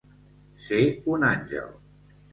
Ser 0.63 0.79
un 1.17 1.27
àngel. 1.29 1.73